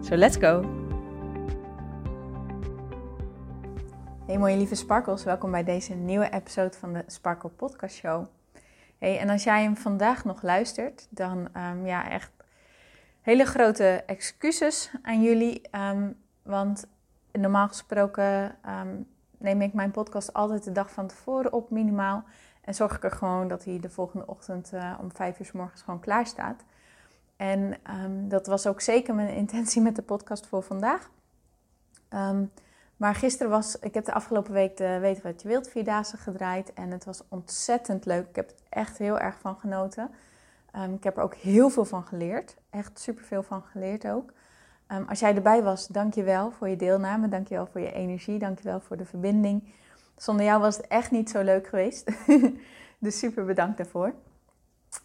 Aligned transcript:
So 0.00 0.16
let's 0.16 0.36
go! 0.36 0.64
Hey 4.26 4.38
mooie 4.38 4.56
lieve 4.56 4.74
sparkles, 4.74 5.24
welkom 5.24 5.50
bij 5.50 5.64
deze 5.64 5.94
nieuwe 5.94 6.30
episode 6.30 6.72
van 6.78 6.92
de 6.92 7.02
Sparkle 7.06 7.50
Podcast 7.50 7.96
Show. 7.96 8.26
Hey, 8.98 9.18
en 9.18 9.28
als 9.28 9.44
jij 9.44 9.62
hem 9.62 9.76
vandaag 9.76 10.24
nog 10.24 10.42
luistert, 10.42 11.06
dan 11.10 11.48
um, 11.56 11.86
ja, 11.86 12.10
echt 12.10 12.30
hele 13.20 13.44
grote 13.44 14.02
excuses 14.06 14.90
aan 15.02 15.22
jullie. 15.22 15.62
Um, 15.72 16.16
want 16.42 16.86
normaal 17.32 17.68
gesproken 17.68 18.56
um, 18.66 19.06
neem 19.38 19.62
ik 19.62 19.72
mijn 19.72 19.90
podcast 19.90 20.32
altijd 20.32 20.64
de 20.64 20.72
dag 20.72 20.90
van 20.90 21.06
tevoren 21.06 21.52
op, 21.52 21.70
minimaal. 21.70 22.24
En 22.60 22.74
zorg 22.74 22.96
ik 22.96 23.04
er 23.04 23.10
gewoon 23.10 23.48
dat 23.48 23.64
hij 23.64 23.80
de 23.80 23.90
volgende 23.90 24.26
ochtend 24.26 24.70
uh, 24.74 24.98
om 25.00 25.12
vijf 25.12 25.38
uur 25.38 25.46
s 25.46 25.52
morgens 25.52 25.82
gewoon 25.82 26.00
klaar 26.00 26.26
staat. 26.26 26.64
En 27.38 27.74
um, 28.04 28.28
dat 28.28 28.46
was 28.46 28.66
ook 28.66 28.80
zeker 28.80 29.14
mijn 29.14 29.34
intentie 29.34 29.82
met 29.82 29.96
de 29.96 30.02
podcast 30.02 30.46
voor 30.46 30.62
vandaag. 30.62 31.10
Um, 32.10 32.50
maar 32.96 33.14
gisteren 33.14 33.50
was, 33.50 33.78
ik 33.78 33.94
heb 33.94 34.04
de 34.04 34.12
afgelopen 34.12 34.52
week 34.52 34.76
de 34.76 34.98
Weet 34.98 35.22
wat 35.22 35.42
je 35.42 35.48
wilt 35.48 35.68
vierdaagse 35.68 36.16
gedraaid. 36.16 36.72
En 36.72 36.90
het 36.90 37.04
was 37.04 37.22
ontzettend 37.28 38.06
leuk. 38.06 38.28
Ik 38.28 38.36
heb 38.36 38.50
er 38.50 38.56
echt 38.68 38.98
heel 38.98 39.18
erg 39.18 39.38
van 39.40 39.56
genoten. 39.56 40.10
Um, 40.76 40.94
ik 40.94 41.04
heb 41.04 41.16
er 41.16 41.22
ook 41.22 41.34
heel 41.34 41.70
veel 41.70 41.84
van 41.84 42.04
geleerd. 42.04 42.56
Echt 42.70 42.98
superveel 43.00 43.42
van 43.42 43.62
geleerd 43.62 44.06
ook. 44.06 44.32
als 45.08 45.20
jij 45.20 45.34
erbij 45.34 45.62
was, 45.62 45.86
dank 45.86 46.14
je 46.14 46.22
wel 46.22 46.50
voor 46.50 46.68
je 46.68 46.76
deelname. 46.76 47.28
Dank 47.28 47.48
je 47.48 47.54
wel 47.54 47.66
voor 47.66 47.80
je 47.80 47.92
energie. 47.92 48.38
Dank 48.38 48.58
je 48.58 48.64
wel 48.64 48.80
voor 48.80 48.96
de 48.96 49.04
verbinding. 49.04 49.72
Zonder 50.16 50.44
jou 50.44 50.60
was 50.60 50.76
het 50.76 50.86
echt 50.86 51.10
niet 51.10 51.30
zo 51.30 51.42
leuk 51.42 51.66
geweest. 51.66 52.10
dus 52.98 53.18
super 53.18 53.44
bedankt 53.44 53.76
daarvoor. 53.76 54.14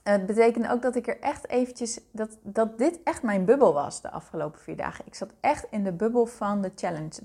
Het 0.03 0.25
betekent 0.25 0.67
ook 0.67 0.81
dat 0.81 0.95
ik 0.95 1.07
er 1.07 1.19
echt 1.19 1.49
eventjes, 1.49 1.99
dat, 2.11 2.37
dat 2.41 2.77
dit 2.77 2.99
echt 3.03 3.23
mijn 3.23 3.45
bubbel 3.45 3.73
was 3.73 4.01
de 4.01 4.11
afgelopen 4.11 4.59
vier 4.59 4.75
dagen. 4.75 5.05
Ik 5.05 5.15
zat 5.15 5.33
echt 5.39 5.65
in 5.69 5.83
de 5.83 5.91
bubbel 5.91 6.25
van 6.25 6.61
de 6.61 6.71
challenge. 6.75 7.21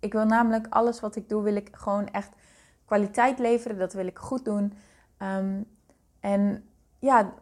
Ik 0.00 0.12
wil 0.12 0.24
namelijk 0.24 0.66
alles 0.70 1.00
wat 1.00 1.16
ik 1.16 1.28
doe, 1.28 1.42
wil 1.42 1.56
ik 1.56 1.68
gewoon 1.72 2.08
echt 2.08 2.30
kwaliteit 2.84 3.38
leveren. 3.38 3.78
Dat 3.78 3.92
wil 3.92 4.06
ik 4.06 4.18
goed 4.18 4.44
doen. 4.44 4.72
Um, 5.18 5.66
en 6.20 6.64
ja, 6.98 7.32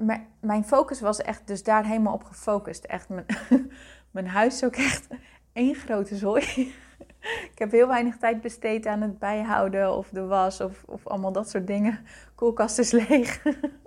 mijn 0.40 0.64
focus 0.64 1.00
was 1.00 1.18
echt 1.18 1.46
dus 1.46 1.62
daar 1.62 1.84
helemaal 1.84 2.14
op 2.14 2.24
gefocust. 2.24 2.84
Echt, 2.84 3.08
mijn, 3.08 3.26
mijn 4.10 4.28
huis 4.28 4.54
is 4.54 4.64
ook 4.64 4.76
echt 4.76 5.06
één 5.52 5.74
grote 5.74 6.16
zooi. 6.16 6.42
ik 7.52 7.58
heb 7.58 7.70
heel 7.70 7.88
weinig 7.88 8.16
tijd 8.16 8.40
besteed 8.40 8.86
aan 8.86 9.00
het 9.00 9.18
bijhouden 9.18 9.96
of 9.96 10.08
de 10.08 10.26
was 10.26 10.60
of, 10.60 10.82
of 10.86 11.06
allemaal 11.06 11.32
dat 11.32 11.50
soort 11.50 11.66
dingen. 11.66 11.98
Koelkast 12.34 12.78
is 12.78 12.90
leeg. 12.90 13.42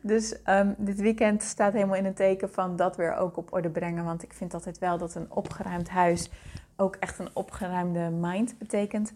dus 0.00 0.36
um, 0.46 0.74
dit 0.78 1.00
weekend 1.00 1.42
staat 1.42 1.72
helemaal 1.72 1.96
in 1.96 2.04
het 2.04 2.16
teken 2.16 2.50
van 2.50 2.76
dat 2.76 2.96
weer 2.96 3.16
ook 3.16 3.36
op 3.36 3.52
orde 3.52 3.70
brengen. 3.70 4.04
Want 4.04 4.22
ik 4.22 4.32
vind 4.32 4.54
altijd 4.54 4.78
wel 4.78 4.98
dat 4.98 5.14
een 5.14 5.30
opgeruimd 5.32 5.88
huis 5.88 6.30
ook 6.76 6.96
echt 6.96 7.18
een 7.18 7.30
opgeruimde 7.32 8.10
mind 8.10 8.58
betekent. 8.58 9.12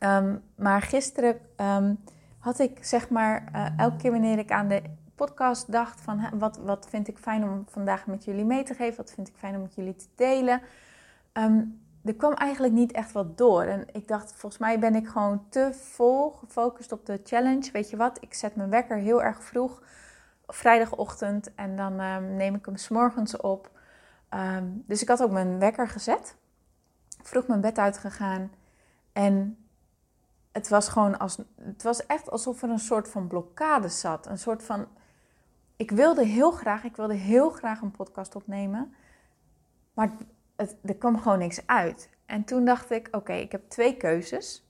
Um, 0.00 0.42
maar 0.54 0.82
gisteren 0.82 1.38
um, 1.56 1.98
had 2.38 2.58
ik 2.58 2.84
zeg 2.84 3.08
maar 3.08 3.48
uh, 3.54 3.78
elke 3.78 3.96
keer 3.96 4.10
wanneer 4.10 4.38
ik 4.38 4.50
aan 4.50 4.68
de 4.68 4.82
podcast 5.14 5.72
dacht 5.72 6.00
van 6.00 6.20
wat, 6.38 6.56
wat 6.56 6.86
vind 6.88 7.08
ik 7.08 7.18
fijn 7.18 7.44
om 7.44 7.64
vandaag 7.68 8.06
met 8.06 8.24
jullie 8.24 8.44
mee 8.44 8.62
te 8.62 8.74
geven, 8.74 8.96
wat 8.96 9.12
vind 9.12 9.28
ik 9.28 9.34
fijn 9.36 9.54
om 9.54 9.62
met 9.62 9.74
jullie 9.74 9.96
te 9.96 10.06
delen. 10.14 10.60
Er 12.04 12.14
kwam 12.14 12.32
eigenlijk 12.32 12.72
niet 12.74 12.92
echt 12.92 13.12
wat 13.12 13.38
door. 13.38 13.62
En 13.62 13.86
ik 13.92 14.08
dacht, 14.08 14.32
volgens 14.34 14.60
mij 14.60 14.78
ben 14.78 14.94
ik 14.94 15.08
gewoon 15.08 15.46
te 15.48 15.70
vol 15.72 16.30
gefocust 16.30 16.92
op 16.92 17.06
de 17.06 17.20
challenge. 17.24 17.70
Weet 17.72 17.90
je 17.90 17.96
wat, 17.96 18.18
ik 18.20 18.34
zet 18.34 18.56
mijn 18.56 18.70
wekker 18.70 18.96
heel 18.96 19.22
erg 19.22 19.44
vroeg, 19.44 19.82
vrijdagochtend, 20.46 21.54
en 21.54 21.76
dan 21.76 22.00
um, 22.00 22.36
neem 22.36 22.54
ik 22.54 22.66
hem 22.66 22.76
s'morgens 22.76 23.36
op. 23.36 23.70
Um, 24.34 24.84
dus 24.86 25.02
ik 25.02 25.08
had 25.08 25.22
ook 25.22 25.30
mijn 25.30 25.58
wekker 25.58 25.88
gezet, 25.88 26.36
vroeg 27.22 27.46
mijn 27.46 27.60
bed 27.60 27.78
uitgegaan 27.78 28.52
en 29.12 29.56
het 30.52 30.68
was 30.68 30.88
gewoon 30.88 31.18
als, 31.18 31.38
het 31.60 31.82
was 31.82 32.06
echt 32.06 32.30
alsof 32.30 32.62
er 32.62 32.70
een 32.70 32.78
soort 32.78 33.08
van 33.08 33.26
blokkade 33.26 33.88
zat. 33.88 34.26
Een 34.26 34.38
soort 34.38 34.62
van, 34.62 34.86
ik 35.76 35.90
wilde 35.90 36.24
heel 36.24 36.50
graag, 36.50 36.84
ik 36.84 36.96
wilde 36.96 37.14
heel 37.14 37.50
graag 37.50 37.80
een 37.80 37.90
podcast 37.90 38.34
opnemen, 38.34 38.94
maar 39.94 40.10
er 40.84 40.96
kwam 40.96 41.18
gewoon 41.18 41.38
niks 41.38 41.66
uit. 41.66 42.10
En 42.26 42.44
toen 42.44 42.64
dacht 42.64 42.90
ik, 42.90 43.08
oké, 43.10 43.32
ik 43.32 43.52
heb 43.52 43.68
twee 43.68 43.96
keuzes. 43.96 44.66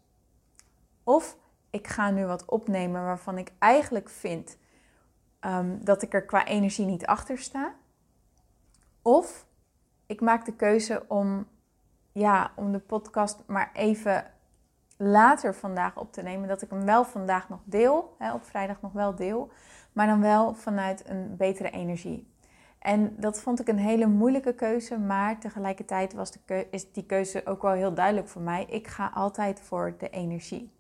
Of 1.04 1.36
ik 1.70 1.86
ga 1.86 2.10
nu 2.10 2.26
wat 2.26 2.44
opnemen 2.44 3.02
waarvan 3.02 3.38
ik 3.38 3.52
eigenlijk 3.58 4.08
vind 4.08 4.58
um, 5.40 5.84
dat 5.84 6.02
ik 6.02 6.14
er 6.14 6.24
qua 6.24 6.46
energie 6.46 6.86
niet 6.86 7.06
achter 7.06 7.38
sta. 7.38 7.74
Of 9.02 9.46
ik 10.06 10.20
maak 10.20 10.44
de 10.44 10.56
keuze 10.56 11.04
om, 11.08 11.46
ja, 12.12 12.52
om 12.56 12.72
de 12.72 12.78
podcast 12.78 13.42
maar 13.46 13.70
even 13.72 14.30
later 14.96 15.54
vandaag 15.54 15.96
op 15.96 16.12
te 16.12 16.22
nemen. 16.22 16.48
Dat 16.48 16.62
ik 16.62 16.70
hem 16.70 16.84
wel 16.84 17.04
vandaag 17.04 17.48
nog 17.48 17.60
deel, 17.64 18.14
hè, 18.18 18.34
op 18.34 18.44
vrijdag 18.44 18.80
nog 18.80 18.92
wel 18.92 19.14
deel. 19.14 19.50
Maar 19.92 20.06
dan 20.06 20.20
wel 20.20 20.54
vanuit 20.54 21.08
een 21.08 21.36
betere 21.36 21.70
energie. 21.70 22.31
En 22.82 23.14
dat 23.16 23.40
vond 23.40 23.60
ik 23.60 23.68
een 23.68 23.78
hele 23.78 24.06
moeilijke 24.06 24.54
keuze, 24.54 24.98
maar 24.98 25.40
tegelijkertijd 25.40 26.12
was 26.12 26.32
de 26.32 26.66
is 26.70 26.92
die 26.92 27.06
keuze 27.06 27.46
ook 27.46 27.62
wel 27.62 27.72
heel 27.72 27.94
duidelijk 27.94 28.28
voor 28.28 28.42
mij. 28.42 28.66
Ik 28.68 28.86
ga 28.86 29.10
altijd 29.14 29.60
voor 29.60 29.94
de 29.98 30.10
energie. 30.10 30.70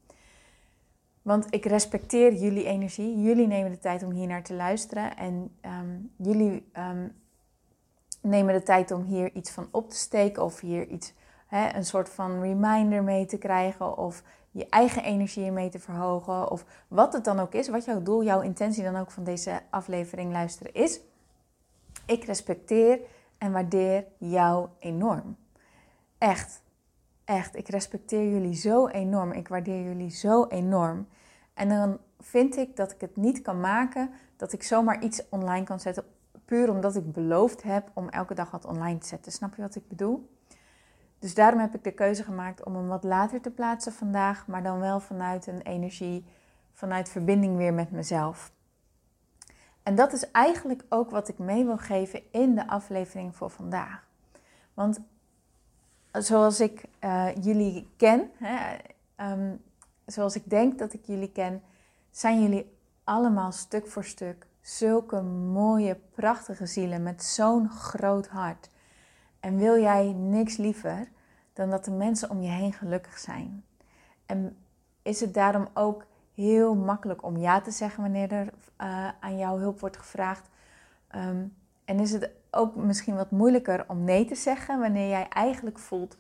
Want 1.22 1.46
ik 1.54 1.64
respecteer 1.64 2.34
jullie 2.34 2.64
energie. 2.64 3.20
Jullie 3.20 3.46
nemen 3.46 3.70
de 3.70 3.78
tijd 3.78 4.02
om 4.02 4.10
hier 4.10 4.26
naar 4.26 4.42
te 4.42 4.54
luisteren. 4.54 5.16
En 5.16 5.56
um, 5.60 6.12
jullie 6.16 6.70
um, 6.76 7.12
nemen 8.20 8.54
de 8.54 8.62
tijd 8.62 8.90
om 8.90 9.02
hier 9.02 9.32
iets 9.32 9.50
van 9.50 9.68
op 9.70 9.90
te 9.90 9.96
steken. 9.96 10.44
Of 10.44 10.60
hier 10.60 10.86
iets, 10.86 11.14
hè, 11.46 11.74
een 11.74 11.84
soort 11.84 12.08
van 12.08 12.40
reminder 12.40 13.02
mee 13.02 13.26
te 13.26 13.38
krijgen. 13.38 13.98
Of 13.98 14.22
je 14.50 14.68
eigen 14.68 15.04
energie 15.04 15.50
mee 15.50 15.68
te 15.68 15.78
verhogen. 15.78 16.50
Of 16.50 16.64
wat 16.88 17.12
het 17.12 17.24
dan 17.24 17.40
ook 17.40 17.52
is. 17.52 17.68
Wat 17.68 17.84
jouw 17.84 18.02
doel, 18.02 18.24
jouw 18.24 18.40
intentie 18.40 18.82
dan 18.82 18.96
ook 18.96 19.10
van 19.10 19.24
deze 19.24 19.60
aflevering 19.70 20.32
luisteren 20.32 20.74
is. 20.74 21.00
Ik 22.12 22.24
respecteer 22.24 23.00
en 23.38 23.52
waardeer 23.52 24.04
jou 24.18 24.68
enorm. 24.78 25.36
Echt, 26.18 26.62
echt. 27.24 27.56
Ik 27.56 27.68
respecteer 27.68 28.30
jullie 28.30 28.54
zo 28.54 28.86
enorm. 28.86 29.32
Ik 29.32 29.48
waardeer 29.48 29.82
jullie 29.82 30.10
zo 30.10 30.46
enorm. 30.46 31.08
En 31.54 31.68
dan 31.68 31.98
vind 32.20 32.56
ik 32.56 32.76
dat 32.76 32.92
ik 32.92 33.00
het 33.00 33.16
niet 33.16 33.42
kan 33.42 33.60
maken 33.60 34.10
dat 34.36 34.52
ik 34.52 34.62
zomaar 34.62 35.02
iets 35.02 35.28
online 35.28 35.64
kan 35.64 35.80
zetten. 35.80 36.04
Puur 36.44 36.70
omdat 36.70 36.96
ik 36.96 37.12
beloofd 37.12 37.62
heb 37.62 37.90
om 37.94 38.08
elke 38.08 38.34
dag 38.34 38.50
wat 38.50 38.64
online 38.64 38.98
te 38.98 39.06
zetten. 39.06 39.32
Snap 39.32 39.54
je 39.54 39.62
wat 39.62 39.74
ik 39.74 39.88
bedoel? 39.88 40.30
Dus 41.18 41.34
daarom 41.34 41.60
heb 41.60 41.74
ik 41.74 41.84
de 41.84 41.92
keuze 41.92 42.22
gemaakt 42.22 42.64
om 42.64 42.74
hem 42.74 42.88
wat 42.88 43.04
later 43.04 43.40
te 43.40 43.50
plaatsen 43.50 43.92
vandaag. 43.92 44.46
Maar 44.46 44.62
dan 44.62 44.78
wel 44.78 45.00
vanuit 45.00 45.46
een 45.46 45.62
energie, 45.62 46.24
vanuit 46.72 47.08
verbinding 47.08 47.56
weer 47.56 47.74
met 47.74 47.90
mezelf. 47.90 48.52
En 49.82 49.94
dat 49.94 50.12
is 50.12 50.30
eigenlijk 50.30 50.84
ook 50.88 51.10
wat 51.10 51.28
ik 51.28 51.38
mee 51.38 51.64
wil 51.64 51.78
geven 51.78 52.22
in 52.32 52.54
de 52.54 52.68
aflevering 52.68 53.36
voor 53.36 53.50
vandaag. 53.50 54.06
Want 54.74 55.00
zoals 56.12 56.60
ik 56.60 56.84
uh, 57.00 57.28
jullie 57.40 57.88
ken, 57.96 58.30
hè, 58.38 58.76
um, 59.32 59.62
zoals 60.06 60.34
ik 60.34 60.50
denk 60.50 60.78
dat 60.78 60.92
ik 60.92 61.04
jullie 61.04 61.32
ken, 61.32 61.62
zijn 62.10 62.42
jullie 62.42 62.76
allemaal 63.04 63.52
stuk 63.52 63.86
voor 63.86 64.04
stuk 64.04 64.46
zulke 64.60 65.22
mooie, 65.22 66.00
prachtige 66.14 66.66
zielen 66.66 67.02
met 67.02 67.22
zo'n 67.22 67.70
groot 67.70 68.28
hart. 68.28 68.70
En 69.40 69.56
wil 69.56 69.80
jij 69.80 70.12
niks 70.12 70.56
liever 70.56 71.08
dan 71.52 71.70
dat 71.70 71.84
de 71.84 71.90
mensen 71.90 72.30
om 72.30 72.42
je 72.42 72.50
heen 72.50 72.72
gelukkig 72.72 73.18
zijn? 73.18 73.64
En 74.26 74.56
is 75.02 75.20
het 75.20 75.34
daarom 75.34 75.68
ook 75.74 76.06
heel 76.34 76.74
makkelijk 76.74 77.22
om 77.24 77.36
ja 77.36 77.60
te 77.60 77.70
zeggen 77.70 78.02
wanneer 78.02 78.32
er 78.32 78.46
uh, 78.46 79.08
aan 79.20 79.38
jouw 79.38 79.58
hulp 79.58 79.80
wordt 79.80 79.96
gevraagd. 79.96 80.48
Um, 81.14 81.56
en 81.84 82.00
is 82.00 82.12
het 82.12 82.30
ook 82.50 82.76
misschien 82.76 83.14
wat 83.14 83.30
moeilijker 83.30 83.84
om 83.88 84.04
nee 84.04 84.24
te 84.24 84.34
zeggen 84.34 84.80
wanneer 84.80 85.08
jij 85.08 85.28
eigenlijk 85.28 85.78
voelt 85.78 86.16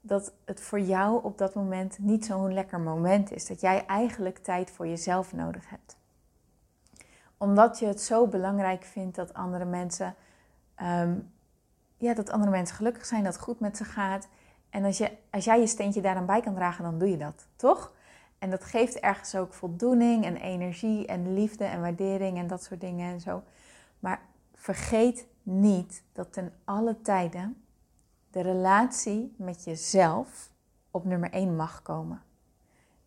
dat 0.00 0.32
het 0.44 0.60
voor 0.60 0.80
jou 0.80 1.24
op 1.24 1.38
dat 1.38 1.54
moment 1.54 1.98
niet 1.98 2.24
zo'n 2.24 2.52
lekker 2.52 2.80
moment 2.80 3.32
is. 3.32 3.46
Dat 3.46 3.60
jij 3.60 3.86
eigenlijk 3.86 4.38
tijd 4.38 4.70
voor 4.70 4.86
jezelf 4.86 5.32
nodig 5.32 5.68
hebt. 5.68 5.96
Omdat 7.36 7.78
je 7.78 7.86
het 7.86 8.00
zo 8.00 8.26
belangrijk 8.26 8.84
vindt 8.84 9.16
dat 9.16 9.34
andere 9.34 9.64
mensen 9.64 10.14
um, 10.82 11.30
ja, 11.98 12.14
dat 12.14 12.30
andere 12.30 12.50
mensen 12.50 12.76
gelukkig 12.76 13.06
zijn, 13.06 13.24
dat 13.24 13.32
het 13.32 13.42
goed 13.42 13.60
met 13.60 13.76
ze 13.76 13.84
gaat. 13.84 14.28
En 14.70 14.84
als, 14.84 14.98
je, 14.98 15.10
als 15.30 15.44
jij 15.44 15.60
je 15.60 15.66
steentje 15.66 16.00
daaraan 16.00 16.26
bij 16.26 16.40
kan 16.40 16.54
dragen, 16.54 16.84
dan 16.84 16.98
doe 16.98 17.10
je 17.10 17.16
dat, 17.16 17.46
toch? 17.56 17.92
En 18.38 18.50
dat 18.50 18.64
geeft 18.64 19.00
ergens 19.00 19.34
ook 19.34 19.52
voldoening 19.52 20.24
en 20.24 20.36
energie 20.36 21.06
en 21.06 21.34
liefde 21.34 21.64
en 21.64 21.80
waardering 21.80 22.38
en 22.38 22.46
dat 22.46 22.62
soort 22.62 22.80
dingen 22.80 23.12
en 23.12 23.20
zo. 23.20 23.42
Maar 23.98 24.20
vergeet 24.54 25.26
niet 25.42 26.02
dat 26.12 26.32
ten 26.32 26.52
alle 26.64 27.00
tijden 27.00 27.62
de 28.30 28.40
relatie 28.40 29.34
met 29.36 29.64
jezelf 29.64 30.50
op 30.90 31.04
nummer 31.04 31.30
1 31.30 31.56
mag 31.56 31.82
komen. 31.82 32.22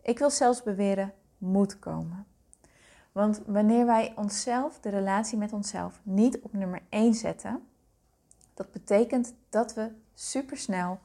Ik 0.02 0.20
wil 0.20 0.30
zelfs 0.30 0.64
beweren, 0.64 1.14
moet 1.38 1.80
komen. 1.80 2.26
Want 3.12 3.42
wanneer 3.46 3.86
wij 3.86 4.14
onszelf, 4.16 4.80
de 4.80 4.90
relatie 4.90 5.38
met 5.38 5.54
onszelf, 5.54 6.00
niet 6.04 6.40
op 6.40 6.54
nummer 6.54 6.82
1 6.90 7.14
zetten, 7.14 7.68
dat 8.54 8.72
betekent 8.72 9.34
dat 9.50 9.74
we 9.74 9.92
supersnel 10.14 11.00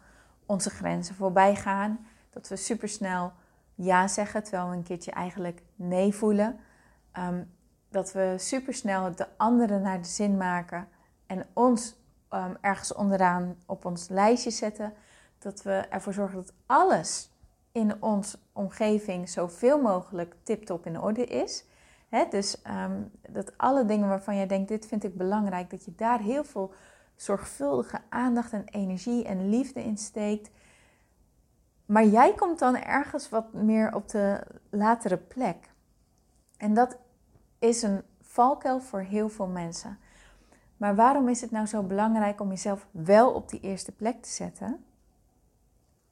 onze 0.46 0.70
grenzen 0.70 1.14
voorbij 1.14 1.56
gaan. 1.56 2.06
Dat 2.30 2.48
we 2.48 2.56
supersnel 2.56 3.32
ja 3.76 4.08
zeggen, 4.08 4.42
terwijl 4.42 4.70
we 4.70 4.76
een 4.76 4.82
keertje 4.82 5.10
eigenlijk 5.10 5.62
nee 5.74 6.14
voelen. 6.14 6.58
Ehm, 7.12 7.42
dat 7.88 8.12
we 8.12 8.34
supersnel 8.38 9.14
de 9.14 9.26
anderen 9.36 9.82
naar 9.82 10.02
de 10.02 10.08
zin 10.08 10.36
maken 10.36 10.88
en 11.26 11.46
ons 11.52 11.94
ehm, 12.28 12.54
ergens 12.60 12.94
onderaan 12.94 13.56
op 13.66 13.84
ons 13.84 14.08
lijstje 14.08 14.50
zetten. 14.50 14.92
Dat 15.38 15.62
we 15.62 15.72
ervoor 15.72 16.12
zorgen 16.12 16.36
dat 16.36 16.52
alles 16.66 17.30
in 17.72 18.02
onze 18.02 18.38
omgeving 18.52 19.28
zoveel 19.28 19.82
mogelijk 19.82 20.34
tip-top 20.42 20.86
in 20.86 21.00
orde 21.00 21.24
is. 21.24 21.64
dus 22.30 22.62
ehm, 22.62 23.02
dat 23.28 23.58
alle 23.58 23.84
dingen 23.84 24.08
waarvan 24.08 24.36
jij 24.36 24.46
denkt, 24.46 24.68
dit 24.68 24.86
vind 24.86 25.04
ik 25.04 25.16
belangrijk, 25.16 25.70
dat 25.70 25.84
je 25.84 25.94
daar 25.96 26.20
heel 26.20 26.44
veel 26.44 26.72
zorgvuldige 27.16 28.00
aandacht 28.08 28.52
en 28.52 28.64
energie 28.64 29.24
en 29.24 29.48
liefde 29.48 29.84
in 29.84 29.96
steekt. 29.96 30.50
Maar 31.86 32.06
jij 32.06 32.34
komt 32.34 32.58
dan 32.58 32.76
ergens 32.76 33.28
wat 33.28 33.52
meer 33.52 33.94
op 33.94 34.08
de 34.08 34.40
latere 34.70 35.16
plek. 35.16 35.70
En 36.56 36.74
dat 36.74 36.98
is 37.58 37.82
een 37.82 38.02
valkuil 38.20 38.80
voor 38.80 39.00
heel 39.00 39.28
veel 39.28 39.46
mensen. 39.46 39.98
Maar 40.76 40.94
waarom 40.94 41.28
is 41.28 41.40
het 41.40 41.50
nou 41.50 41.66
zo 41.66 41.82
belangrijk 41.82 42.40
om 42.40 42.48
jezelf 42.48 42.86
wel 42.90 43.32
op 43.32 43.48
die 43.48 43.60
eerste 43.60 43.92
plek 43.92 44.22
te 44.22 44.28
zetten? 44.28 44.84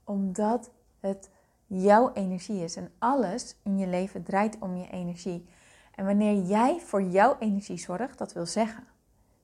Omdat 0.05 0.71
het 1.01 1.31
jouw 1.67 2.13
energie 2.13 2.63
is 2.63 2.77
en 2.77 2.93
alles 2.99 3.57
in 3.63 3.79
je 3.79 3.87
leven 3.87 4.23
draait 4.23 4.59
om 4.59 4.77
je 4.77 4.91
energie. 4.91 5.49
En 5.95 6.07
wanneer 6.07 6.43
jij 6.43 6.81
voor 6.81 7.03
jouw 7.03 7.37
energie 7.39 7.79
zorgt, 7.79 8.19
dat 8.19 8.33
wil 8.33 8.47
zeggen 8.47 8.85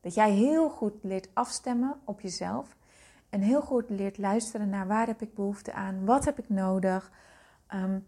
dat 0.01 0.15
jij 0.15 0.31
heel 0.31 0.71
goed 0.71 0.95
leert 1.03 1.29
afstemmen 1.33 2.01
op 2.05 2.21
jezelf 2.21 2.77
en 3.31 3.41
heel 3.41 3.61
goed 3.63 3.91
leert 3.91 4.19
luisteren 4.19 4.69
naar 4.69 4.87
waar 4.87 5.07
heb 5.07 5.23
ik 5.23 5.35
behoefte 5.35 5.73
aan, 5.73 6.05
wat 6.05 6.25
heb 6.25 6.39
ik 6.39 6.49
nodig, 6.49 7.11
um, 7.75 8.07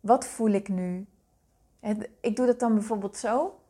wat 0.00 0.26
voel 0.26 0.50
ik 0.50 0.68
nu. 0.68 1.06
ik 2.20 2.36
doe 2.36 2.46
dat 2.46 2.60
dan 2.60 2.74
bijvoorbeeld 2.74 3.16
zo. 3.16 3.60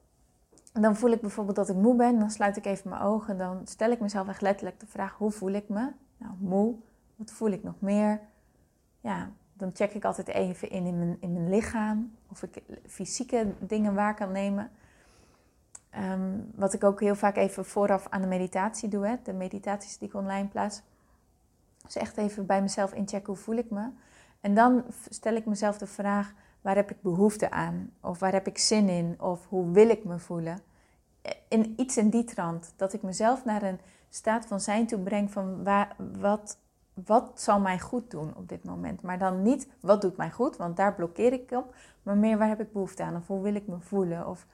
Dan 0.73 0.97
voel 0.97 1.11
ik 1.11 1.21
bijvoorbeeld 1.21 1.57
dat 1.57 1.69
ik 1.69 1.77
moe 1.77 1.97
ben, 1.97 2.19
dan 2.19 2.31
sluit 2.31 2.57
ik 2.57 2.65
even 2.65 2.91
mijn 2.91 3.03
ogen, 3.03 3.39
dan 3.39 3.67
stel 3.67 3.91
ik 3.91 4.01
mezelf 4.01 4.29
echt 4.29 4.41
letterlijk 4.41 4.81
de 4.81 4.87
vraag: 4.87 5.15
hoe 5.17 5.31
voel 5.31 5.53
ik 5.53 5.69
me? 5.69 5.93
Nou, 6.17 6.35
moe. 6.39 6.75
Wat 7.17 7.31
voel 7.31 7.51
ik 7.51 7.63
nog 7.63 7.81
meer? 7.81 8.21
Ja, 9.01 9.33
dan 9.53 9.71
check 9.75 9.95
ik 9.95 10.05
altijd 10.05 10.29
even 10.29 10.71
in 10.71 10.87
in 10.87 10.99
mijn, 10.99 11.17
in 11.21 11.33
mijn 11.33 11.49
lichaam 11.49 12.17
of 12.31 12.43
ik 12.43 12.63
fysieke 12.87 13.55
dingen 13.61 13.95
waar 13.95 14.15
kan 14.15 14.33
nemen. 14.33 14.71
Ehm, 15.97 16.39
wat 16.55 16.73
ik 16.73 16.85
ook 16.85 17.01
heel 17.01 17.15
vaak 17.15 17.37
even 17.37 17.65
vooraf 17.65 18.07
aan 18.11 18.21
de 18.21 18.27
meditatie 18.27 18.89
doe, 18.89 19.07
hè, 19.07 19.17
de 19.23 19.33
meditaties 19.33 19.99
die 19.99 20.09
ik 20.09 20.15
online 20.15 20.49
plaats. 20.49 20.83
Dus 21.85 21.97
echt 21.97 22.17
even 22.17 22.47
bij 22.47 22.63
mezelf 22.63 22.93
inchecken 22.93 23.33
hoe 23.33 23.43
voel 23.43 23.57
ik 23.57 23.71
me. 23.71 23.89
En 24.41 24.55
dan 24.55 24.85
stel 25.09 25.35
ik 25.35 25.47
mezelf 25.47 25.79
de 25.79 25.87
vraag, 25.87 26.33
waar 26.61 26.75
heb 26.75 26.91
ik 26.91 27.03
behoefte 27.03 27.51
aan? 27.51 27.91
Of 28.01 28.19
waar 28.19 28.33
heb 28.33 28.47
ik 28.47 28.59
zin 28.59 28.89
in? 28.89 29.21
Of 29.21 29.47
hoe 29.49 29.71
wil 29.71 29.89
ik 29.89 30.05
me 30.05 30.19
voelen? 30.19 30.59
In 31.49 31.75
iets 31.77 31.97
in 31.97 32.11
die 32.11 32.25
trant. 32.25 32.73
Dat 32.77 32.93
ik 32.93 33.03
mezelf 33.03 33.45
naar 33.45 33.63
een 33.63 33.81
staat 34.09 34.47
van 34.47 34.61
zijn 34.61 34.87
toe 34.87 34.99
breng 34.99 35.31
van 35.31 35.65
waar, 35.65 35.97
wat, 36.19 36.59
wat 37.05 37.31
zal 37.35 37.61
mij 37.61 37.81
goed 37.81 38.11
doen 38.11 38.37
op 38.37 38.49
dit 38.49 38.65
moment. 38.65 39.03
Maar 39.03 39.19
dan 39.19 39.43
niet 39.43 39.69
wat 39.81 40.01
doet 40.01 40.17
mij 40.17 40.31
goed, 40.31 40.57
want 40.57 40.77
daar 40.77 40.95
blokkeer 40.95 41.33
ik 41.33 41.51
op. 41.51 41.75
Maar 42.03 42.17
meer 42.17 42.39
waar 42.39 42.49
heb 42.49 42.61
ik 42.61 42.73
behoefte 42.73 43.03
aan? 43.03 43.17
Of 43.17 43.27
hoe 43.27 43.43
wil 43.43 43.55
ik 43.55 43.67
me 43.67 43.81
voelen? 43.81 44.29
Of 44.29 44.47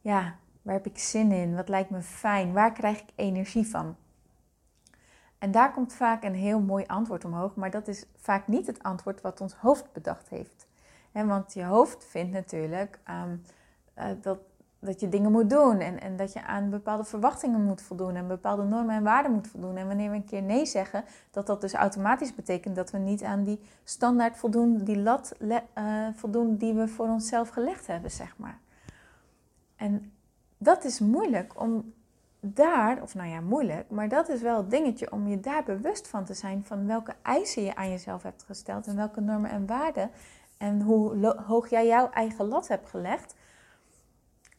ja, 0.00 0.36
Waar 0.66 0.74
heb 0.74 0.86
ik 0.86 0.98
zin 0.98 1.32
in? 1.32 1.54
Wat 1.54 1.68
lijkt 1.68 1.90
me 1.90 2.02
fijn? 2.02 2.52
Waar 2.52 2.72
krijg 2.72 3.00
ik 3.00 3.08
energie 3.14 3.66
van? 3.66 3.96
En 5.38 5.50
daar 5.50 5.72
komt 5.72 5.92
vaak 5.92 6.24
een 6.24 6.34
heel 6.34 6.60
mooi 6.60 6.84
antwoord 6.86 7.24
omhoog, 7.24 7.54
maar 7.54 7.70
dat 7.70 7.88
is 7.88 8.04
vaak 8.16 8.46
niet 8.46 8.66
het 8.66 8.82
antwoord 8.82 9.20
wat 9.20 9.40
ons 9.40 9.54
hoofd 9.54 9.92
bedacht 9.92 10.28
heeft. 10.28 10.66
want 11.12 11.54
je 11.54 11.64
hoofd 11.64 12.04
vindt 12.04 12.32
natuurlijk 12.32 12.98
um, 13.10 13.42
dat, 14.20 14.38
dat 14.78 15.00
je 15.00 15.08
dingen 15.08 15.32
moet 15.32 15.50
doen 15.50 15.80
en, 15.80 16.16
dat 16.16 16.32
je 16.32 16.42
aan 16.42 16.70
bepaalde 16.70 17.04
verwachtingen 17.04 17.64
moet 17.64 17.82
voldoen 17.82 18.14
en 18.14 18.28
bepaalde 18.28 18.64
normen 18.64 18.94
en 18.94 19.02
waarden 19.02 19.32
moet 19.32 19.48
voldoen. 19.48 19.76
En 19.76 19.86
wanneer 19.86 20.10
we 20.10 20.16
een 20.16 20.24
keer 20.24 20.42
nee 20.42 20.66
zeggen, 20.66 21.04
dat 21.30 21.46
dat 21.46 21.60
dus 21.60 21.74
automatisch 21.74 22.34
betekent 22.34 22.76
dat 22.76 22.90
we 22.90 22.98
niet 22.98 23.22
aan 23.22 23.44
die 23.44 23.60
standaard 23.84 24.36
voldoen, 24.36 24.84
die 24.84 24.98
lat 24.98 25.36
uh, 25.38 25.58
voldoen 26.14 26.56
die 26.56 26.74
we 26.74 26.88
voor 26.88 27.08
onszelf 27.08 27.48
gelegd 27.48 27.86
hebben, 27.86 28.10
zeg 28.10 28.34
maar. 28.38 28.58
En 29.76 30.10
dat 30.58 30.84
is 30.84 30.98
moeilijk 30.98 31.60
om 31.60 31.94
daar, 32.40 33.02
of 33.02 33.14
nou 33.14 33.28
ja, 33.28 33.40
moeilijk, 33.40 33.90
maar 33.90 34.08
dat 34.08 34.28
is 34.28 34.40
wel 34.40 34.56
het 34.56 34.70
dingetje 34.70 35.12
om 35.12 35.28
je 35.28 35.40
daar 35.40 35.64
bewust 35.64 36.08
van 36.08 36.24
te 36.24 36.34
zijn 36.34 36.64
van 36.64 36.86
welke 36.86 37.14
eisen 37.22 37.62
je 37.62 37.74
aan 37.74 37.90
jezelf 37.90 38.22
hebt 38.22 38.42
gesteld 38.42 38.86
en 38.86 38.96
welke 38.96 39.20
normen 39.20 39.50
en 39.50 39.66
waarden 39.66 40.10
en 40.58 40.80
hoe 40.82 41.34
hoog 41.46 41.70
jij 41.70 41.86
jouw 41.86 42.10
eigen 42.10 42.48
lat 42.48 42.68
hebt 42.68 42.88
gelegd. 42.88 43.34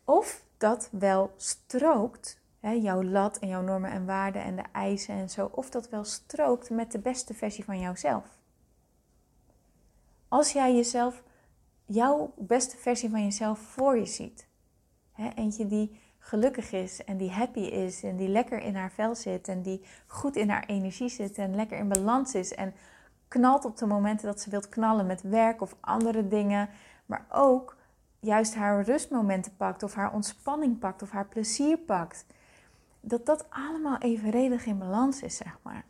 Of 0.03 0.43
dat 0.57 0.89
wel 0.91 1.33
strookt, 1.35 2.39
hè, 2.59 2.71
jouw 2.71 3.03
lat 3.03 3.37
en 3.37 3.47
jouw 3.47 3.61
normen 3.61 3.91
en 3.91 4.05
waarden 4.05 4.43
en 4.43 4.55
de 4.55 4.65
eisen 4.71 5.15
en 5.15 5.29
zo, 5.29 5.49
of 5.51 5.69
dat 5.69 5.89
wel 5.89 6.03
strookt 6.03 6.69
met 6.69 6.91
de 6.91 6.99
beste 6.99 7.33
versie 7.33 7.63
van 7.63 7.79
jouzelf. 7.79 8.25
Als 10.27 10.51
jij 10.51 10.75
jezelf, 10.75 11.23
jouw 11.85 12.33
beste 12.35 12.77
versie 12.77 13.09
van 13.09 13.23
jezelf 13.23 13.59
voor 13.59 13.97
je 13.97 14.05
ziet, 14.05 14.46
eentje 15.35 15.67
die 15.67 15.99
gelukkig 16.19 16.71
is 16.71 17.03
en 17.03 17.17
die 17.17 17.31
happy 17.31 17.59
is 17.59 18.03
en 18.03 18.17
die 18.17 18.27
lekker 18.27 18.59
in 18.59 18.75
haar 18.75 18.91
vel 18.91 19.15
zit 19.15 19.47
en 19.47 19.61
die 19.61 19.81
goed 20.07 20.35
in 20.35 20.49
haar 20.49 20.65
energie 20.65 21.09
zit 21.09 21.37
en 21.37 21.55
lekker 21.55 21.77
in 21.77 21.87
balans 21.87 22.35
is 22.35 22.53
en 22.53 22.73
knalt 23.27 23.65
op 23.65 23.77
de 23.77 23.85
momenten 23.85 24.25
dat 24.25 24.41
ze 24.41 24.49
wilt 24.49 24.69
knallen 24.69 25.05
met 25.05 25.21
werk 25.21 25.61
of 25.61 25.75
andere 25.79 26.27
dingen, 26.27 26.69
maar 27.05 27.25
ook 27.31 27.75
juist 28.19 28.55
haar 28.55 28.83
rustmomenten 28.83 29.55
pakt 29.55 29.83
of 29.83 29.93
haar 29.93 30.13
ontspanning 30.13 30.79
pakt 30.79 31.01
of 31.01 31.11
haar 31.11 31.27
plezier 31.27 31.77
pakt. 31.77 32.25
Dat 32.99 33.25
dat 33.25 33.45
allemaal 33.49 33.97
evenredig 33.97 34.65
in 34.65 34.77
balans 34.77 35.21
is, 35.21 35.37
zeg 35.37 35.57
maar. 35.61 35.85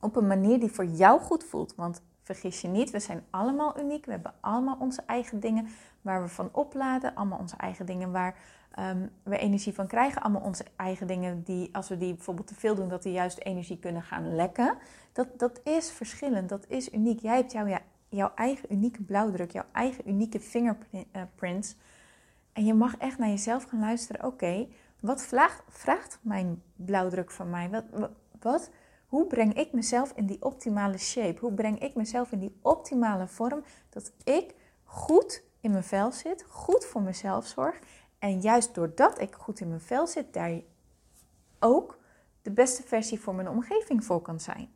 Op 0.00 0.16
een 0.16 0.26
manier 0.26 0.60
die 0.60 0.72
voor 0.72 0.84
jou 0.84 1.20
goed 1.20 1.44
voelt. 1.44 1.74
Want 1.74 2.02
vergis 2.22 2.60
je 2.60 2.68
niet, 2.68 2.90
we 2.90 3.00
zijn 3.00 3.24
allemaal 3.30 3.78
uniek. 3.78 4.04
We 4.04 4.10
hebben 4.10 4.34
allemaal 4.40 4.76
onze 4.78 5.02
eigen 5.06 5.40
dingen 5.40 5.68
waar 6.04 6.22
we 6.22 6.28
van 6.28 6.48
opladen. 6.52 7.14
Allemaal 7.14 7.38
onze 7.38 7.56
eigen 7.56 7.86
dingen 7.86 8.12
waar 8.12 8.34
um, 8.78 9.10
we 9.22 9.38
energie 9.38 9.74
van 9.74 9.86
krijgen. 9.86 10.22
Allemaal 10.22 10.42
onze 10.42 10.64
eigen 10.76 11.06
dingen 11.06 11.42
die, 11.42 11.68
als 11.72 11.88
we 11.88 11.96
die 11.96 12.14
bijvoorbeeld 12.14 12.46
te 12.46 12.54
veel 12.54 12.74
doen, 12.74 12.88
dat 12.88 13.02
die 13.02 13.12
juist 13.12 13.38
energie 13.38 13.78
kunnen 13.78 14.02
gaan 14.02 14.34
lekken. 14.34 14.76
Dat, 15.12 15.38
dat 15.38 15.60
is 15.64 15.90
verschillend, 15.90 16.48
dat 16.48 16.64
is 16.68 16.92
uniek. 16.92 17.20
Jij 17.20 17.36
hebt 17.36 17.52
jouw, 17.52 17.78
jouw 18.08 18.32
eigen 18.34 18.72
unieke 18.72 19.02
blauwdruk, 19.02 19.50
jouw 19.50 19.66
eigen 19.72 20.08
unieke 20.08 20.40
fingerprints. 20.40 21.76
En 22.52 22.64
je 22.64 22.74
mag 22.74 22.96
echt 22.96 23.18
naar 23.18 23.28
jezelf 23.28 23.64
gaan 23.64 23.80
luisteren. 23.80 24.26
Oké, 24.26 24.66
wat 25.00 25.22
vraagt, 25.22 25.62
vraagt 25.68 26.18
mijn 26.22 26.62
blauwdruk 26.76 27.30
van 27.30 27.50
mij? 27.50 27.70
Wat, 27.70 27.84
wat, 28.40 28.70
hoe 29.06 29.26
breng 29.26 29.54
ik 29.54 29.72
mezelf 29.72 30.12
in 30.14 30.26
die 30.26 30.42
optimale 30.42 30.98
shape? 30.98 31.40
Hoe 31.40 31.52
breng 31.52 31.78
ik 31.78 31.94
mezelf 31.94 32.32
in 32.32 32.38
die 32.38 32.56
optimale 32.62 33.26
vorm 33.26 33.62
dat 33.88 34.12
ik 34.24 34.54
goed 34.84 35.42
in 35.64 35.70
mijn 35.70 35.84
vel 35.84 36.12
zit, 36.12 36.44
goed 36.48 36.84
voor 36.84 37.02
mezelf 37.02 37.46
zorg. 37.46 37.78
En 38.18 38.40
juist 38.40 38.74
doordat 38.74 39.20
ik 39.20 39.34
goed 39.34 39.60
in 39.60 39.68
mijn 39.68 39.80
vel 39.80 40.06
zit, 40.06 40.32
daar 40.32 40.60
ook 41.58 41.98
de 42.42 42.50
beste 42.50 42.82
versie 42.82 43.20
voor 43.20 43.34
mijn 43.34 43.48
omgeving 43.48 44.04
voor 44.04 44.22
kan 44.22 44.40
zijn. 44.40 44.68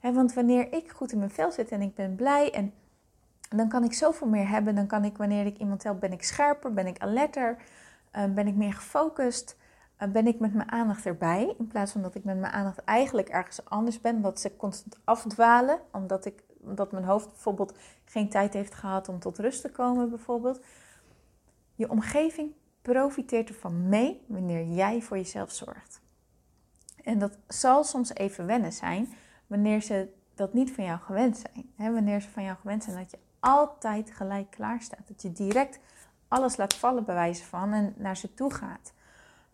want 0.00 0.34
wanneer 0.34 0.72
ik 0.72 0.90
goed 0.90 1.12
in 1.12 1.18
mijn 1.18 1.30
vel 1.30 1.52
zit 1.52 1.70
en 1.70 1.82
ik 1.82 1.94
ben 1.94 2.14
blij 2.14 2.52
en 2.52 2.72
dan 3.48 3.68
kan 3.68 3.84
ik 3.84 3.92
zoveel 3.92 4.26
meer 4.26 4.48
hebben. 4.48 4.74
Dan 4.74 4.86
kan 4.86 5.04
ik, 5.04 5.16
wanneer 5.16 5.46
ik 5.46 5.58
iemand 5.58 5.82
help, 5.82 6.00
ben 6.00 6.12
ik 6.12 6.22
scherper, 6.22 6.72
ben 6.72 6.86
ik 6.86 6.98
alerter, 6.98 7.56
uh, 8.16 8.24
ben 8.24 8.46
ik 8.46 8.54
meer 8.54 8.72
gefocust, 8.72 9.56
uh, 10.02 10.08
ben 10.08 10.26
ik 10.26 10.38
met 10.38 10.54
mijn 10.54 10.70
aandacht 10.70 11.06
erbij. 11.06 11.54
In 11.58 11.66
plaats 11.66 11.92
van 11.92 12.02
dat 12.02 12.14
ik 12.14 12.24
met 12.24 12.38
mijn 12.38 12.52
aandacht 12.52 12.84
eigenlijk 12.84 13.28
ergens 13.28 13.64
anders 13.64 14.00
ben, 14.00 14.20
wat 14.20 14.40
ze 14.40 14.56
constant 14.56 14.98
afdwalen, 15.04 15.80
omdat 15.92 16.24
ik 16.24 16.42
omdat 16.66 16.92
mijn 16.92 17.04
hoofd 17.04 17.28
bijvoorbeeld 17.28 17.78
geen 18.04 18.28
tijd 18.28 18.52
heeft 18.52 18.74
gehad 18.74 19.08
om 19.08 19.18
tot 19.18 19.38
rust 19.38 19.60
te 19.60 19.70
komen, 19.70 20.08
bijvoorbeeld. 20.08 20.60
Je 21.74 21.90
omgeving 21.90 22.52
profiteert 22.82 23.48
ervan 23.48 23.88
mee 23.88 24.24
wanneer 24.26 24.66
jij 24.66 25.00
voor 25.02 25.16
jezelf 25.16 25.50
zorgt. 25.50 26.00
En 27.02 27.18
dat 27.18 27.38
zal 27.48 27.84
soms 27.84 28.14
even 28.14 28.46
wennen 28.46 28.72
zijn 28.72 29.08
wanneer 29.46 29.82
ze 29.82 30.08
dat 30.34 30.52
niet 30.52 30.72
van 30.72 30.84
jou 30.84 30.98
gewend 31.00 31.38
zijn. 31.38 31.92
Wanneer 31.92 32.20
ze 32.20 32.28
van 32.28 32.42
jou 32.42 32.56
gewend 32.56 32.84
zijn 32.84 32.96
dat 32.96 33.10
je 33.10 33.18
altijd 33.40 34.10
gelijk 34.10 34.50
klaar 34.50 34.80
staat. 34.80 35.08
Dat 35.08 35.22
je 35.22 35.32
direct 35.32 35.78
alles 36.28 36.56
laat 36.56 36.74
vallen 36.74 37.04
bij 37.04 37.14
wijze 37.14 37.44
van 37.44 37.72
en 37.72 37.94
naar 37.96 38.16
ze 38.16 38.34
toe 38.34 38.54
gaat. 38.54 38.92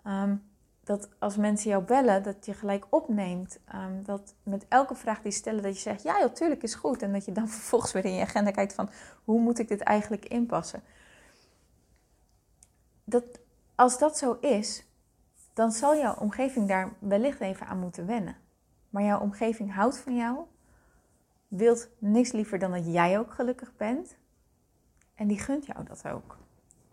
Ehm, 0.04 0.36
dat 0.84 1.08
als 1.18 1.36
mensen 1.36 1.70
jou 1.70 1.84
bellen, 1.84 2.22
dat 2.22 2.46
je 2.46 2.54
gelijk 2.54 2.86
opneemt. 2.88 3.58
Ehm, 3.64 4.02
dat 4.02 4.34
met 4.42 4.66
elke 4.68 4.94
vraag 4.94 5.22
die 5.22 5.32
stellen, 5.32 5.62
dat 5.62 5.74
je 5.74 5.80
zegt, 5.80 6.02
ja, 6.02 6.18
natuurlijk 6.18 6.62
is 6.62 6.74
goed. 6.74 7.02
En 7.02 7.12
dat 7.12 7.24
je 7.24 7.32
dan 7.32 7.48
vervolgens 7.58 7.92
weer 7.92 8.04
in 8.04 8.14
je 8.14 8.22
agenda 8.22 8.50
kijkt 8.50 8.74
van, 8.74 8.90
hoe 9.24 9.40
moet 9.40 9.58
ik 9.58 9.68
dit 9.68 9.80
eigenlijk 9.80 10.24
inpassen? 10.24 10.82
Dat, 13.04 13.24
als 13.74 13.98
dat 13.98 14.18
zo 14.18 14.32
is, 14.40 14.86
dan 15.52 15.72
zal 15.72 15.96
jouw 15.96 16.14
omgeving 16.14 16.68
daar 16.68 16.92
wellicht 16.98 17.40
even 17.40 17.66
aan 17.66 17.78
moeten 17.78 18.06
wennen. 18.06 18.36
Maar 18.90 19.02
jouw 19.02 19.20
omgeving 19.20 19.74
houdt 19.74 19.98
van 19.98 20.16
jou, 20.16 20.38
wilt 21.48 21.88
niks 21.98 22.32
liever 22.32 22.58
dan 22.58 22.70
dat 22.70 22.86
jij 22.86 23.18
ook 23.18 23.32
gelukkig 23.32 23.76
bent. 23.76 24.16
En 25.14 25.26
die 25.26 25.38
gunt 25.38 25.66
jou 25.66 25.84
dat 25.84 26.08
ook. 26.08 26.38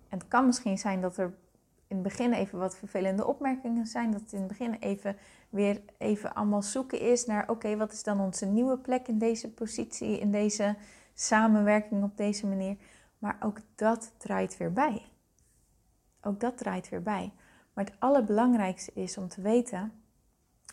En 0.10 0.18
het 0.18 0.28
kan 0.28 0.46
misschien 0.46 0.78
zijn 0.78 1.02
dat 1.02 1.18
er 1.18 1.34
in 1.90 1.96
het 1.96 2.04
begin 2.04 2.34
even 2.34 2.60
wat 2.60 2.78
vervelende 2.78 3.26
opmerkingen 3.26 3.88
zijn. 3.88 4.12
Dat 4.12 4.22
het 4.22 4.32
in 4.34 4.40
het 4.40 4.48
begin 4.48 4.74
even 4.74 5.18
weer 5.50 5.82
even 5.98 6.34
allemaal 6.34 6.62
zoeken 6.62 7.00
is 7.00 7.26
naar 7.26 7.50
oké, 7.50 7.78
wat 7.78 7.92
is 7.92 8.04
dan 8.04 8.20
onze 8.20 8.46
nieuwe 8.46 8.78
plek 8.78 9.08
in 9.08 9.18
deze 9.18 9.54
positie, 9.54 10.20
in 10.20 10.32
deze 10.32 10.76
samenwerking 11.14 12.04
op 12.04 12.18
deze 12.18 12.48
manier. 12.48 12.78
Maar 13.18 13.38
ook 13.40 13.58
dat 13.76 14.12
draait 14.18 14.58
weer 14.58 14.74
bij. 14.74 15.06
Ook 16.22 16.40
dat 16.40 16.58
draait 16.58 16.90
weer 16.90 17.02
bij. 17.02 17.32
Maar 17.74 17.86
het 17.86 17.94
allerbelangrijkste 18.00 18.92
is 18.94 19.18
om 19.18 19.28
te 19.28 19.42
weten, 19.42 19.92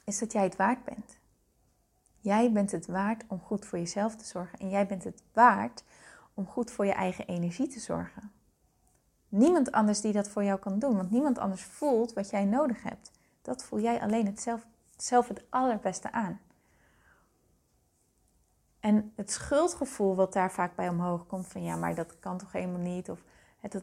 is 0.04 0.18
dat 0.18 0.32
jij 0.32 0.42
het 0.42 0.56
waard 0.56 0.85
bent. 0.85 1.18
Jij 2.20 2.52
bent 2.52 2.73
het 2.73 2.87
waard 2.87 3.25
om 3.28 3.40
goed 3.40 3.66
voor 3.66 3.78
jezelf 3.78 4.16
te 4.16 4.25
zorgen. 4.25 4.58
En 4.58 4.68
jij 4.68 4.87
bent 4.87 5.04
het 5.04 5.23
waard 5.32 5.85
om 6.35 6.46
goed 6.46 6.70
voor 6.70 6.87
je 6.87 6.92
eigen 6.92 7.26
energie 7.26 7.68
te 7.68 7.80
zorgen. 7.80 8.32
Niemand 9.37 9.73
anders 9.73 10.00
die 10.00 10.12
dat 10.12 10.28
voor 10.28 10.45
jou 10.45 10.59
kan 10.59 10.78
doen, 10.78 10.97
want 10.97 11.11
niemand 11.11 11.38
anders 11.38 11.62
voelt 11.62 12.12
wat 12.12 12.31
jij 12.31 12.45
nodig 12.45 12.83
hebt. 12.83 13.11
Dat 13.43 13.64
voel 13.64 13.81
jij 13.81 14.00
alleen 14.00 14.26
het 14.26 14.40
zelf, 14.40 14.66
zelf 14.97 15.28
het 15.28 15.45
allerbeste 15.50 16.12
aan. 16.12 16.40
En 18.81 19.12
het 19.16 19.31
schuldgevoel 19.31 20.14
wat 20.14 20.33
daar 20.33 20.52
vaak 20.52 20.76
bij 20.76 20.88
omhoog 20.88 21.26
komt, 21.26 21.47
van 21.47 21.62
ja, 21.62 21.76
maar 21.76 21.95
dat 21.95 22.19
kan 22.19 22.38
toch 22.38 22.52
helemaal 22.52 22.81
niet. 22.81 23.11
Of, 23.11 23.23
het, 23.61 23.83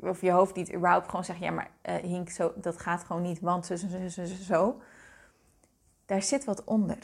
of 0.00 0.20
je 0.20 0.30
hoofd 0.30 0.54
niet 0.54 0.74
überhaupt 0.74 1.08
gewoon 1.08 1.24
zegt, 1.24 1.38
ja, 1.38 1.50
maar 1.50 1.70
uh, 1.82 1.94
Hink, 1.94 2.30
zo, 2.30 2.52
dat 2.56 2.78
gaat 2.78 3.04
gewoon 3.04 3.22
niet, 3.22 3.40
want 3.40 3.66
zo, 3.66 3.76
zo, 3.76 4.08
zo, 4.08 4.24
zo. 4.24 4.80
Daar 6.06 6.22
zit 6.22 6.44
wat 6.44 6.64
onder. 6.64 6.98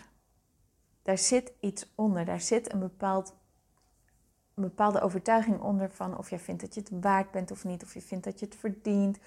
Daar 1.03 1.19
zit 1.19 1.53
iets 1.61 1.93
onder. 1.95 2.25
Daar 2.25 2.41
zit 2.41 2.73
een 2.73 2.81
bepaald 2.81 3.35
een 4.63 4.69
bepaalde 4.69 5.01
overtuiging 5.01 5.61
onder 5.61 5.91
van 5.91 6.19
of 6.19 6.31
jij 6.31 6.39
vindt 6.39 6.61
dat 6.61 6.75
je 6.75 6.81
het 6.81 6.91
waard 7.01 7.31
bent 7.31 7.51
of 7.51 7.65
niet, 7.65 7.83
of 7.83 7.95
je 7.95 8.01
vindt 8.03 8.25
dat 8.25 8.39
je 8.39 8.47
het 8.47 8.57
verdient, 8.57 9.19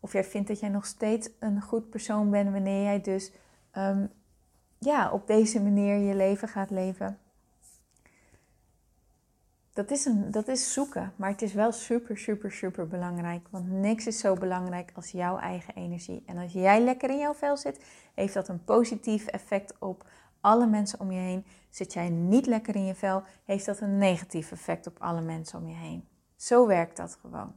of 0.00 0.12
jij 0.12 0.24
vindt 0.24 0.48
dat 0.48 0.60
jij 0.60 0.68
nog 0.68 0.86
steeds 0.86 1.30
een 1.38 1.62
goed 1.62 1.90
persoon 1.90 2.30
bent 2.30 2.52
wanneer 2.52 2.82
jij 2.82 3.00
dus 3.00 3.32
um, 3.76 4.10
ja, 4.78 5.10
op 5.10 5.26
deze 5.26 5.62
manier 5.62 5.96
je 5.96 6.14
leven 6.14 6.48
gaat 6.48 6.70
leven. 6.70 7.18
Dat 9.72 9.90
is, 9.90 10.04
een, 10.04 10.30
dat 10.30 10.48
is 10.48 10.72
zoeken, 10.72 11.12
maar 11.16 11.30
het 11.30 11.42
is 11.42 11.52
wel 11.52 11.72
super, 11.72 12.18
super, 12.18 12.52
super 12.52 12.88
belangrijk. 12.88 13.46
Want 13.50 13.70
niks 13.70 14.06
is 14.06 14.18
zo 14.18 14.34
belangrijk 14.34 14.92
als 14.94 15.10
jouw 15.10 15.38
eigen 15.38 15.74
energie. 15.74 16.22
En 16.26 16.36
als 16.36 16.52
jij 16.52 16.80
lekker 16.80 17.10
in 17.10 17.18
jouw 17.18 17.34
vel 17.34 17.56
zit, 17.56 17.84
heeft 18.14 18.34
dat 18.34 18.48
een 18.48 18.64
positief 18.64 19.26
effect 19.26 19.74
op 19.78 20.04
alle 20.42 20.66
mensen 20.66 21.00
om 21.00 21.12
je 21.12 21.20
heen. 21.20 21.46
Zit 21.70 21.92
jij 21.92 22.08
niet 22.08 22.46
lekker 22.46 22.74
in 22.76 22.84
je 22.84 22.94
vel, 22.94 23.22
heeft 23.44 23.66
dat 23.66 23.80
een 23.80 23.98
negatief 23.98 24.52
effect 24.52 24.86
op 24.86 24.96
alle 24.98 25.20
mensen 25.20 25.58
om 25.58 25.68
je 25.68 25.74
heen. 25.74 26.08
Zo 26.36 26.66
werkt 26.66 26.96
dat 26.96 27.18
gewoon. 27.20 27.52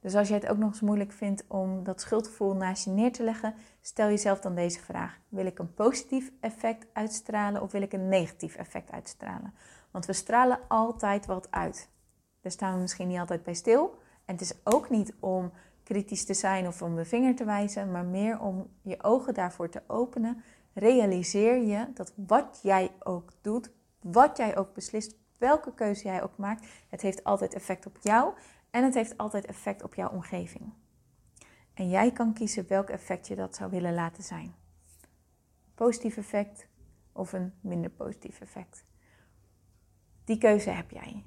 Dus 0.00 0.14
als 0.14 0.28
je 0.28 0.34
het 0.34 0.48
ook 0.48 0.58
nog 0.58 0.70
eens 0.70 0.80
moeilijk 0.80 1.12
vindt 1.12 1.44
om 1.48 1.84
dat 1.84 2.00
schuldgevoel 2.00 2.54
naast 2.54 2.84
je 2.84 2.90
neer 2.90 3.12
te 3.12 3.22
leggen, 3.22 3.54
stel 3.80 4.08
jezelf 4.08 4.40
dan 4.40 4.54
deze 4.54 4.80
vraag: 4.80 5.18
wil 5.28 5.46
ik 5.46 5.58
een 5.58 5.74
positief 5.74 6.32
effect 6.40 6.86
uitstralen 6.92 7.62
of 7.62 7.72
wil 7.72 7.82
ik 7.82 7.92
een 7.92 8.08
negatief 8.08 8.54
effect 8.54 8.90
uitstralen? 8.90 9.54
Want 9.90 10.06
we 10.06 10.12
stralen 10.12 10.58
altijd 10.68 11.26
wat 11.26 11.50
uit. 11.50 11.88
Daar 12.40 12.52
staan 12.52 12.74
we 12.74 12.80
misschien 12.80 13.08
niet 13.08 13.18
altijd 13.18 13.42
bij 13.42 13.54
stil. 13.54 13.98
En 14.24 14.34
het 14.34 14.40
is 14.40 14.54
ook 14.64 14.90
niet 14.90 15.14
om 15.20 15.52
kritisch 15.82 16.24
te 16.24 16.34
zijn 16.34 16.66
of 16.66 16.82
om 16.82 16.96
de 16.96 17.04
vinger 17.04 17.36
te 17.36 17.44
wijzen, 17.44 17.90
maar 17.90 18.04
meer 18.04 18.40
om 18.40 18.70
je 18.82 19.02
ogen 19.02 19.34
daarvoor 19.34 19.68
te 19.68 19.82
openen 19.86 20.42
realiseer 20.72 21.62
je 21.62 21.86
dat 21.94 22.12
wat 22.16 22.60
jij 22.62 22.92
ook 22.98 23.32
doet, 23.40 23.70
wat 24.00 24.36
jij 24.36 24.56
ook 24.56 24.74
beslist, 24.74 25.14
welke 25.38 25.74
keuze 25.74 26.04
jij 26.04 26.22
ook 26.22 26.36
maakt, 26.36 26.66
het 26.88 27.02
heeft 27.02 27.24
altijd 27.24 27.54
effect 27.54 27.86
op 27.86 27.98
jou 28.00 28.34
en 28.70 28.84
het 28.84 28.94
heeft 28.94 29.16
altijd 29.16 29.46
effect 29.46 29.82
op 29.82 29.94
jouw 29.94 30.08
omgeving. 30.08 30.72
En 31.74 31.88
jij 31.88 32.12
kan 32.12 32.32
kiezen 32.32 32.68
welk 32.68 32.88
effect 32.88 33.28
je 33.28 33.34
dat 33.34 33.56
zou 33.56 33.70
willen 33.70 33.94
laten 33.94 34.22
zijn. 34.22 34.54
Positief 35.74 36.16
effect 36.16 36.66
of 37.12 37.32
een 37.32 37.52
minder 37.60 37.90
positief 37.90 38.40
effect. 38.40 38.84
Die 40.24 40.38
keuze 40.38 40.70
heb 40.70 40.90
jij. 40.90 41.24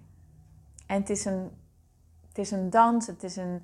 En 0.87 0.99
het 0.99 1.09
is 1.09 1.25
een, 1.25 1.51
het 2.27 2.37
is 2.37 2.51
een 2.51 2.69
dans, 2.69 3.07
het 3.07 3.23
is 3.23 3.35
een, 3.35 3.63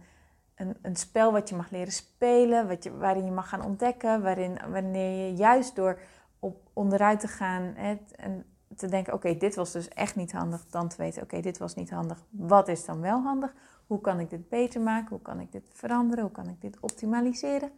een, 0.59 0.77
een 0.81 0.95
spel 0.95 1.31
wat 1.31 1.49
je 1.49 1.55
mag 1.55 1.69
leren 1.69 1.93
spelen, 1.93 2.67
wat 2.67 2.83
je, 2.83 2.97
waarin 2.97 3.25
je 3.25 3.31
mag 3.31 3.49
gaan 3.49 3.63
ontdekken, 3.63 4.21
waarin 4.21 4.59
wanneer 4.71 5.27
je 5.27 5.35
juist 5.35 5.75
door 5.75 5.99
op 6.39 6.69
onderuit 6.73 7.19
te 7.19 7.27
gaan 7.27 7.73
hè, 7.75 7.97
en 8.15 8.45
te 8.75 8.87
denken, 8.87 9.13
oké, 9.13 9.37
dit 9.37 9.55
was 9.55 9.71
dus 9.71 9.87
echt 9.87 10.15
niet 10.15 10.31
handig, 10.31 10.65
dan 10.69 10.87
te 10.87 10.97
weten, 10.97 11.23
oké, 11.23 11.41
dit 11.41 11.57
was 11.57 11.75
niet 11.75 11.89
handig, 11.89 12.23
wat 12.29 12.67
is 12.67 12.85
dan 12.85 13.01
wel 13.01 13.21
handig? 13.21 13.53
Hoe 13.87 14.01
kan 14.01 14.19
ik 14.19 14.29
dit 14.29 14.49
beter 14.49 14.81
maken? 14.81 15.09
Hoe 15.09 15.21
kan 15.21 15.39
ik 15.39 15.51
dit 15.51 15.69
veranderen? 15.73 16.23
Hoe 16.23 16.33
kan 16.33 16.49
ik 16.49 16.61
dit 16.61 16.77
optimaliseren? 16.79 17.71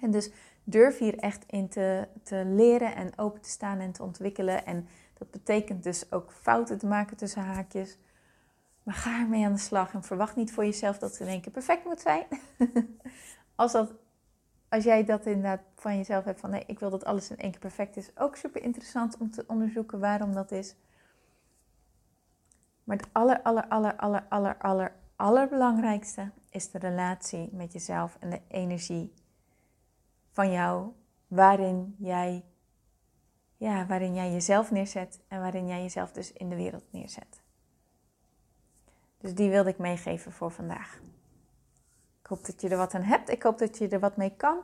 En 0.00 0.10
dus 0.10 0.30
durf 0.64 0.98
hier 0.98 1.18
echt 1.18 1.44
in 1.46 1.68
te, 1.68 2.08
te 2.22 2.44
leren 2.46 2.96
en 2.96 3.18
open 3.18 3.40
te 3.40 3.48
staan 3.48 3.78
en 3.78 3.92
te 3.92 4.02
ontwikkelen. 4.02 4.66
En 4.66 4.88
dat 5.18 5.30
betekent 5.30 5.82
dus 5.82 6.12
ook 6.12 6.32
fouten 6.32 6.78
te 6.78 6.86
maken 6.86 7.16
tussen 7.16 7.42
haakjes. 7.42 7.98
Maar 8.84 8.94
ga 8.94 9.20
ermee 9.20 9.44
aan 9.44 9.52
de 9.52 9.58
slag 9.58 9.94
en 9.94 10.02
verwacht 10.02 10.36
niet 10.36 10.52
voor 10.52 10.64
jezelf 10.64 10.98
dat 10.98 11.10
het 11.10 11.20
in 11.20 11.26
één 11.26 11.40
keer 11.40 11.52
perfect 11.52 11.84
moet 11.84 12.00
zijn. 12.00 12.26
als, 13.54 13.72
dat, 13.72 13.92
als 14.68 14.84
jij 14.84 15.04
dat 15.04 15.26
inderdaad 15.26 15.60
van 15.74 15.96
jezelf 15.96 16.24
hebt 16.24 16.40
van 16.40 16.50
nee, 16.50 16.64
ik 16.66 16.78
wil 16.78 16.90
dat 16.90 17.04
alles 17.04 17.30
in 17.30 17.36
één 17.36 17.50
keer 17.50 17.60
perfect 17.60 17.96
is, 17.96 18.10
ook 18.16 18.36
super 18.36 18.62
interessant 18.62 19.16
om 19.18 19.30
te 19.30 19.44
onderzoeken 19.46 20.00
waarom 20.00 20.34
dat 20.34 20.50
is. 20.50 20.74
Maar 22.84 22.96
het 22.96 23.08
aller, 23.12 23.42
aller, 23.42 23.68
aller, 23.68 23.96
aller, 23.96 24.26
aller, 24.28 24.58
aller, 24.58 24.92
allerbelangrijkste 25.16 26.30
is 26.50 26.70
de 26.70 26.78
relatie 26.78 27.48
met 27.52 27.72
jezelf 27.72 28.16
en 28.20 28.30
de 28.30 28.40
energie 28.48 29.14
van 30.30 30.50
jou, 30.50 30.92
waarin 31.26 31.94
jij, 31.98 32.44
ja, 33.56 33.86
waarin 33.86 34.14
jij 34.14 34.32
jezelf 34.32 34.70
neerzet 34.70 35.20
en 35.28 35.40
waarin 35.40 35.66
jij 35.66 35.82
jezelf 35.82 36.12
dus 36.12 36.32
in 36.32 36.48
de 36.48 36.56
wereld 36.56 36.92
neerzet. 36.92 37.43
Dus 39.24 39.34
die 39.34 39.50
wilde 39.50 39.70
ik 39.70 39.78
meegeven 39.78 40.32
voor 40.32 40.50
vandaag. 40.50 41.00
Ik 42.20 42.26
hoop 42.26 42.46
dat 42.46 42.60
je 42.60 42.68
er 42.68 42.76
wat 42.76 42.94
aan 42.94 43.02
hebt. 43.02 43.30
Ik 43.30 43.42
hoop 43.42 43.58
dat 43.58 43.78
je 43.78 43.88
er 43.88 44.00
wat 44.00 44.16
mee 44.16 44.36
kan. 44.36 44.58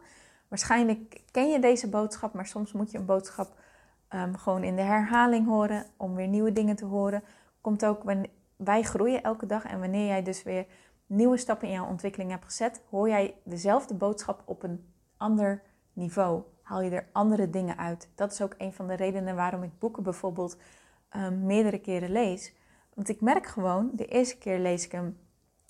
Waarschijnlijk 0.49 1.23
ken 1.31 1.51
je 1.51 1.59
deze 1.59 1.89
boodschap, 1.89 2.35
maar 2.35 2.47
soms 2.47 2.73
moet 2.73 2.91
je 2.91 2.99
een 2.99 3.05
boodschap 3.05 3.55
um, 4.11 4.37
gewoon 4.37 4.63
in 4.65 4.77
de 4.77 4.83
herhaling 4.83 5.47
horen 5.47 5.87
om 5.97 6.15
weer 6.15 6.29
nieuwe 6.29 6.53
dingen 6.53 6.77
te 6.77 6.85
horen. 6.85 7.23
Komt 7.61 7.85
ook 7.85 8.03
wanneer 8.03 8.31
wij 8.57 8.83
groeien 8.83 9.23
elke 9.23 9.47
dag 9.47 9.65
en 9.65 9.81
wanneer 9.81 10.07
jij 10.07 10.23
dus 10.23 10.43
weer 10.43 10.67
nieuwe 11.07 11.37
stappen 11.37 11.69
in 11.69 11.75
jouw 11.75 11.89
ontwikkeling 11.89 12.31
hebt 12.31 12.45
gezet, 12.45 12.83
hoor 12.91 13.09
jij 13.09 13.35
dezelfde 13.45 13.95
boodschap 13.95 14.43
op 14.45 14.63
een 14.63 14.93
ander 15.17 15.63
niveau. 15.93 16.43
Haal 16.63 16.81
je 16.81 16.91
er 16.91 17.09
andere 17.13 17.51
dingen 17.51 17.79
uit. 17.79 18.09
Dat 18.15 18.33
is 18.33 18.43
ook 18.43 18.55
een 18.59 18.73
van 18.73 18.87
de 18.87 18.95
redenen 18.95 19.37
waarom 19.37 19.63
ik 19.63 19.79
boeken 19.79 20.03
bijvoorbeeld 20.03 20.57
um, 21.17 21.47
meerdere 21.47 21.79
keren 21.79 22.13
lees. 22.13 22.59
Want 22.95 23.09
ik 23.09 23.21
merk 23.21 23.47
gewoon, 23.47 23.91
de 23.93 24.07
eerste 24.07 24.39
keer 24.39 24.59
lees 24.59 24.85
ik 24.85 24.93
hem 24.93 25.19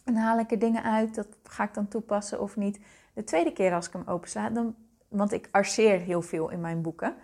en 0.05 0.17
haal 0.17 0.39
ik 0.39 0.51
er 0.51 0.59
dingen 0.59 0.83
uit. 0.83 1.15
Dat 1.15 1.29
ga 1.43 1.65
ik 1.65 1.75
dan 1.75 1.89
toepassen 1.89 2.41
of 2.41 2.57
niet. 2.57 2.81
De 3.13 3.25
tweede 3.25 3.53
keer 3.53 3.75
als 3.75 3.87
ik 3.87 3.93
hem 3.93 4.07
opensla, 4.07 4.51
dan, 4.51 4.75
want 5.09 5.33
ik 5.33 5.49
arceer 5.51 5.99
heel 5.99 6.23
veel 6.23 6.49
in 6.51 6.61
mijn 6.61 6.83
boeken. 6.83 7.15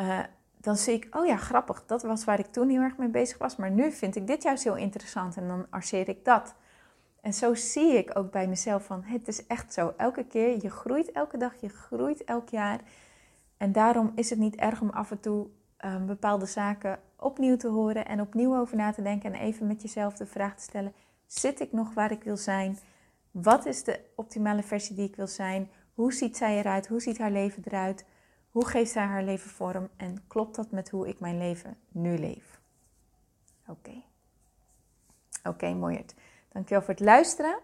Uh, 0.00 0.18
dan 0.56 0.76
zie 0.76 0.94
ik, 0.94 1.16
oh 1.16 1.26
ja, 1.26 1.36
grappig, 1.36 1.82
dat 1.86 2.02
was 2.02 2.24
waar 2.24 2.38
ik 2.38 2.46
toen 2.46 2.68
heel 2.68 2.80
erg 2.80 2.96
mee 2.96 3.08
bezig 3.08 3.38
was. 3.38 3.56
Maar 3.56 3.70
nu 3.70 3.92
vind 3.92 4.16
ik 4.16 4.26
dit 4.26 4.42
juist 4.42 4.64
heel 4.64 4.76
interessant 4.76 5.36
en 5.36 5.48
dan 5.48 5.66
arceer 5.70 6.08
ik 6.08 6.24
dat. 6.24 6.54
En 7.20 7.34
zo 7.34 7.54
zie 7.54 7.96
ik 7.96 8.18
ook 8.18 8.30
bij 8.30 8.48
mezelf 8.48 8.84
van, 8.84 9.02
het 9.02 9.28
is 9.28 9.46
echt 9.46 9.72
zo. 9.72 9.94
Elke 9.96 10.24
keer, 10.24 10.62
je 10.62 10.70
groeit 10.70 11.12
elke 11.12 11.36
dag, 11.36 11.60
je 11.60 11.68
groeit 11.68 12.24
elk 12.24 12.48
jaar. 12.48 12.80
En 13.56 13.72
daarom 13.72 14.12
is 14.14 14.30
het 14.30 14.38
niet 14.38 14.56
erg 14.56 14.80
om 14.80 14.90
af 14.90 15.10
en 15.10 15.20
toe 15.20 15.46
um, 15.84 16.06
bepaalde 16.06 16.46
zaken 16.46 16.98
opnieuw 17.22 17.56
te 17.56 17.68
horen 17.68 18.06
en 18.06 18.20
opnieuw 18.20 18.56
over 18.56 18.76
na 18.76 18.92
te 18.92 19.02
denken 19.02 19.32
en 19.32 19.40
even 19.40 19.66
met 19.66 19.82
jezelf 19.82 20.14
de 20.14 20.26
vraag 20.26 20.56
te 20.56 20.62
stellen: 20.62 20.92
zit 21.26 21.60
ik 21.60 21.72
nog 21.72 21.94
waar 21.94 22.10
ik 22.10 22.24
wil 22.24 22.36
zijn? 22.36 22.78
Wat 23.30 23.66
is 23.66 23.84
de 23.84 24.00
optimale 24.14 24.62
versie 24.62 24.96
die 24.96 25.08
ik 25.08 25.16
wil 25.16 25.26
zijn? 25.26 25.70
Hoe 25.94 26.12
ziet 26.12 26.36
zij 26.36 26.58
eruit? 26.58 26.86
Hoe 26.86 27.00
ziet 27.00 27.18
haar 27.18 27.30
leven 27.30 27.62
eruit? 27.66 28.04
Hoe 28.50 28.66
geeft 28.66 28.92
zij 28.92 29.04
haar 29.04 29.22
leven 29.22 29.50
vorm? 29.50 29.88
En 29.96 30.24
klopt 30.26 30.56
dat 30.56 30.70
met 30.70 30.90
hoe 30.90 31.08
ik 31.08 31.20
mijn 31.20 31.38
leven 31.38 31.76
nu 31.88 32.18
leef? 32.18 32.60
Oké. 33.66 34.02
Oké, 35.44 35.66
okay, 35.66 36.04
Dankjewel 36.52 36.84
voor 36.84 36.94
het 36.94 37.04
luisteren. 37.04 37.58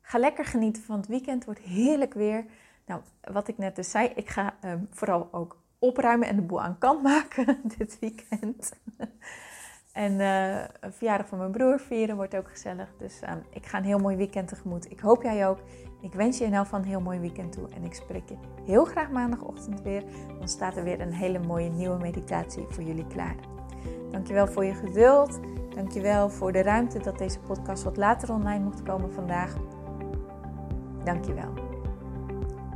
Ga 0.00 0.18
lekker 0.18 0.44
genieten 0.44 0.82
van 0.82 0.96
het 0.96 1.06
weekend. 1.06 1.44
Wordt 1.44 1.60
heerlijk 1.60 2.14
weer. 2.14 2.44
Nou, 2.86 3.02
wat 3.20 3.48
ik 3.48 3.58
net 3.58 3.76
dus 3.76 3.90
zei, 3.90 4.08
ik 4.14 4.28
ga 4.28 4.54
um, 4.64 4.88
vooral 4.90 5.28
ook 5.32 5.59
opruimen 5.80 6.28
en 6.28 6.36
de 6.36 6.42
boel 6.42 6.62
aan 6.62 6.78
kant 6.78 7.02
maken 7.02 7.60
dit 7.78 7.98
weekend. 8.00 8.72
en 9.92 10.12
uh, 10.12 10.58
een 10.80 10.92
verjaardag 10.92 11.28
van 11.28 11.38
mijn 11.38 11.50
broer 11.50 11.80
vieren 11.80 12.16
wordt 12.16 12.36
ook 12.36 12.50
gezellig. 12.50 12.88
Dus 12.98 13.20
um, 13.22 13.42
ik 13.50 13.66
ga 13.66 13.78
een 13.78 13.84
heel 13.84 13.98
mooi 13.98 14.16
weekend 14.16 14.48
tegemoet. 14.48 14.90
Ik 14.90 15.00
hoop 15.00 15.22
jij 15.22 15.48
ook. 15.48 15.58
Ik 16.00 16.12
wens 16.12 16.38
je 16.38 16.44
in 16.44 16.54
elk 16.54 16.64
geval 16.64 16.80
een 16.80 16.86
heel 16.86 17.00
mooi 17.00 17.18
weekend 17.18 17.52
toe. 17.52 17.68
En 17.74 17.84
ik 17.84 17.94
spreek 17.94 18.28
je 18.28 18.36
heel 18.64 18.84
graag 18.84 19.10
maandagochtend 19.10 19.82
weer. 19.82 20.04
Dan 20.38 20.48
staat 20.48 20.76
er 20.76 20.84
weer 20.84 21.00
een 21.00 21.12
hele 21.12 21.38
mooie 21.38 21.70
nieuwe 21.70 21.98
meditatie 21.98 22.66
voor 22.68 22.82
jullie 22.82 23.06
klaar. 23.06 23.36
Dankjewel 24.10 24.46
voor 24.46 24.64
je 24.64 24.74
geduld. 24.74 25.40
Dankjewel 25.74 26.30
voor 26.30 26.52
de 26.52 26.62
ruimte 26.62 26.98
dat 26.98 27.18
deze 27.18 27.38
podcast 27.38 27.82
wat 27.82 27.96
later 27.96 28.32
online 28.32 28.64
mocht 28.64 28.82
komen 28.82 29.12
vandaag. 29.12 29.56
Dankjewel. 31.04 31.52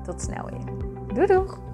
Tot 0.03 0.21
snel 0.21 0.45
weer. 0.51 0.65
Doei 1.15 1.27
doeg! 1.27 1.74